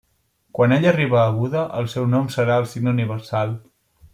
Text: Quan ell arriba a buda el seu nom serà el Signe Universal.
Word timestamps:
Quan 0.59 0.71
ell 0.77 0.87
arriba 0.91 1.19
a 1.25 1.35
buda 1.35 1.67
el 1.81 1.91
seu 1.95 2.07
nom 2.17 2.33
serà 2.37 2.59
el 2.63 2.69
Signe 2.73 2.95
Universal. 2.99 3.55